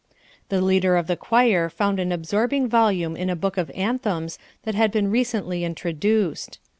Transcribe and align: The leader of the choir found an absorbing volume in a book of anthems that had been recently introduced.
The 0.49 0.61
leader 0.61 0.95
of 0.97 1.05
the 1.05 1.15
choir 1.15 1.69
found 1.69 1.99
an 1.99 2.11
absorbing 2.11 2.67
volume 2.67 3.15
in 3.15 3.29
a 3.29 3.35
book 3.35 3.55
of 3.55 3.69
anthems 3.75 4.39
that 4.63 4.73
had 4.73 4.91
been 4.91 5.11
recently 5.11 5.63
introduced. 5.63 6.57